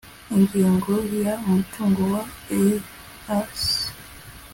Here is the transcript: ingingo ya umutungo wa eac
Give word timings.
ingingo 0.35 0.93
ya 1.23 1.33
umutungo 1.47 2.01
wa 2.13 2.21
eac 2.57 3.57